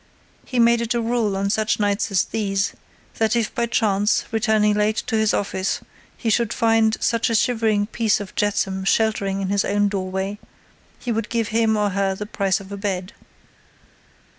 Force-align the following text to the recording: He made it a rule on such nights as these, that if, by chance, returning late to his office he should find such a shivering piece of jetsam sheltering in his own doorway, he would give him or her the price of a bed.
He 0.45 0.57
made 0.57 0.81
it 0.81 0.95
a 0.95 0.99
rule 0.99 1.37
on 1.37 1.51
such 1.51 1.79
nights 1.79 2.09
as 2.09 2.23
these, 2.23 2.73
that 3.19 3.35
if, 3.35 3.53
by 3.53 3.67
chance, 3.67 4.25
returning 4.31 4.73
late 4.73 4.95
to 5.05 5.15
his 5.15 5.31
office 5.31 5.79
he 6.17 6.31
should 6.31 6.51
find 6.51 6.97
such 6.99 7.29
a 7.29 7.35
shivering 7.35 7.85
piece 7.85 8.19
of 8.19 8.33
jetsam 8.33 8.83
sheltering 8.83 9.41
in 9.41 9.49
his 9.49 9.63
own 9.63 9.89
doorway, 9.89 10.39
he 10.97 11.11
would 11.11 11.29
give 11.29 11.49
him 11.49 11.77
or 11.77 11.91
her 11.91 12.15
the 12.15 12.25
price 12.25 12.59
of 12.59 12.71
a 12.71 12.77
bed. 12.77 13.13